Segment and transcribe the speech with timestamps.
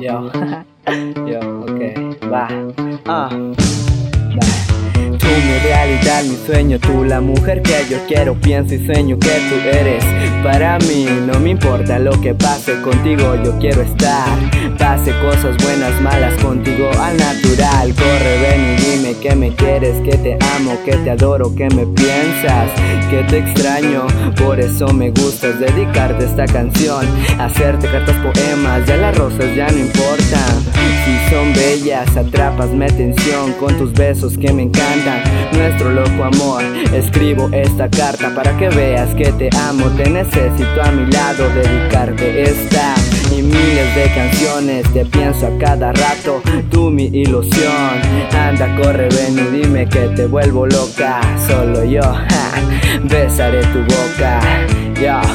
[0.00, 0.30] Yo,
[1.26, 1.80] yo, ok,
[2.32, 2.48] va.
[3.06, 4.78] Ah, va.
[5.48, 9.68] Mi realidad, mi sueño, tú la mujer que yo quiero, pienso y sueño que tú
[9.68, 10.04] eres.
[10.42, 14.26] Para mí no me importa lo que pase contigo, yo quiero estar.
[14.78, 17.94] Pase cosas buenas, malas contigo al natural.
[17.94, 21.86] Corre, ven y dime que me quieres, que te amo, que te adoro, que me
[21.86, 22.70] piensas,
[23.08, 24.06] que te extraño.
[24.36, 27.06] Por eso me gusta dedicarte esta canción,
[27.38, 30.62] hacerte cartas, poemas, ya las rosas ya no importan.
[31.04, 35.22] Si son bellas, atrapas mi atención con tus besos que me encantan
[35.52, 36.62] nuestro loco amor.
[36.92, 42.42] Escribo esta carta para que veas que te amo, te necesito a mi lado, dedicarte
[42.42, 42.67] esta
[44.92, 48.00] Te pienso a cada rato, tú mi ilusión.
[48.32, 51.20] Anda, corre, ven y dime que te vuelvo loca.
[51.46, 52.02] Solo yo,
[53.04, 54.40] besaré tu boca.
[55.00, 55.27] Yo.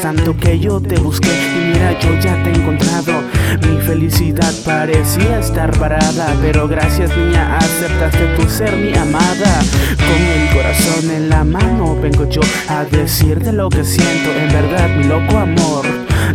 [0.00, 3.22] Tanto que yo te busqué y mira yo ya te he encontrado.
[3.62, 9.62] Mi felicidad parecía estar parada, pero gracias niña aceptaste tu ser mi amada.
[9.96, 14.88] Con el corazón en la mano vengo yo a decirte lo que siento, en verdad
[14.96, 15.86] mi loco amor.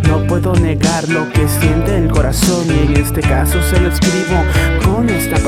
[0.08, 4.42] No puedo negar lo que siente el corazón y en este caso se lo escribo
[4.84, 5.38] con esta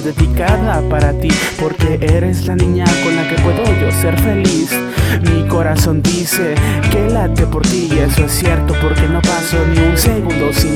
[0.00, 1.28] dedicada para ti
[1.60, 4.70] porque eres la niña con la que puedo yo ser feliz.
[5.22, 6.54] Mi corazón dice
[6.90, 10.67] que late por ti y eso es cierto porque no paso ni un segundo sin